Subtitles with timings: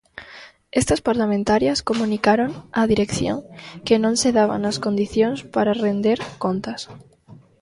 [0.81, 3.37] Estas parlamentarias comunicaron á dirección
[3.85, 6.81] que non se daban as condicións para render contas.